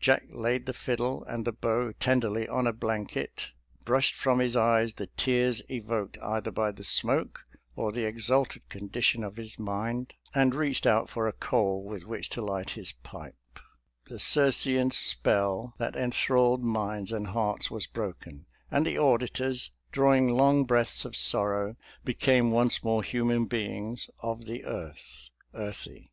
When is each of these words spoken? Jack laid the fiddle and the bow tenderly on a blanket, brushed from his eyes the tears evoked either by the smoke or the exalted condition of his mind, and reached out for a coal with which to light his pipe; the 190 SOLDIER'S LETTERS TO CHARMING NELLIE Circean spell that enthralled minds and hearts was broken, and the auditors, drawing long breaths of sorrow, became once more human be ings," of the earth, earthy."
Jack 0.00 0.22
laid 0.30 0.64
the 0.64 0.72
fiddle 0.72 1.22
and 1.24 1.44
the 1.44 1.52
bow 1.52 1.92
tenderly 2.00 2.48
on 2.48 2.66
a 2.66 2.72
blanket, 2.72 3.50
brushed 3.84 4.14
from 4.14 4.38
his 4.38 4.56
eyes 4.56 4.94
the 4.94 5.08
tears 5.08 5.60
evoked 5.70 6.16
either 6.22 6.50
by 6.50 6.70
the 6.70 6.82
smoke 6.82 7.44
or 7.76 7.92
the 7.92 8.06
exalted 8.06 8.66
condition 8.70 9.22
of 9.22 9.36
his 9.36 9.58
mind, 9.58 10.14
and 10.34 10.54
reached 10.54 10.86
out 10.86 11.10
for 11.10 11.28
a 11.28 11.34
coal 11.34 11.84
with 11.84 12.04
which 12.06 12.30
to 12.30 12.40
light 12.40 12.70
his 12.70 12.92
pipe; 12.92 13.34
the 14.06 14.14
190 14.14 14.24
SOLDIER'S 14.24 14.40
LETTERS 14.40 14.58
TO 14.58 14.64
CHARMING 14.64 14.78
NELLIE 14.78 14.90
Circean 14.90 14.92
spell 14.94 15.74
that 15.76 15.96
enthralled 15.96 16.64
minds 16.64 17.12
and 17.12 17.26
hearts 17.26 17.70
was 17.70 17.86
broken, 17.86 18.46
and 18.70 18.86
the 18.86 18.96
auditors, 18.96 19.72
drawing 19.92 20.28
long 20.28 20.64
breaths 20.64 21.04
of 21.04 21.14
sorrow, 21.14 21.76
became 22.06 22.50
once 22.50 22.82
more 22.82 23.02
human 23.02 23.44
be 23.44 23.66
ings," 23.66 24.08
of 24.22 24.46
the 24.46 24.64
earth, 24.64 25.28
earthy." 25.52 26.10